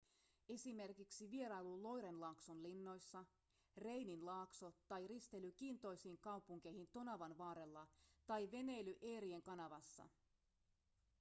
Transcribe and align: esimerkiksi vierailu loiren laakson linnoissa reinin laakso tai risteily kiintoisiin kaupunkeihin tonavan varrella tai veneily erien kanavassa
esimerkiksi 0.49 1.29
vierailu 1.31 1.83
loiren 1.83 2.19
laakson 2.21 2.63
linnoissa 2.63 3.25
reinin 3.77 4.25
laakso 4.25 4.73
tai 4.87 5.07
risteily 5.07 5.51
kiintoisiin 5.51 6.17
kaupunkeihin 6.17 6.87
tonavan 6.91 7.37
varrella 7.37 7.87
tai 8.25 8.49
veneily 8.51 8.97
erien 9.01 9.41
kanavassa 9.41 10.09